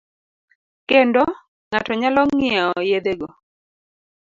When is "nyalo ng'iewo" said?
2.01-2.77